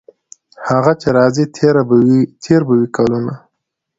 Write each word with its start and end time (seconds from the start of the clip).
هغه 0.69 0.93
چې 1.01 1.07
راځي 1.17 1.45
تیر 2.43 2.57
به 2.65 2.71
وي 2.79 2.85
کلونه. 2.95 3.33